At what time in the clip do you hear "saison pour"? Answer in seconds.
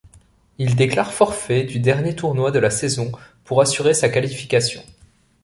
2.71-3.61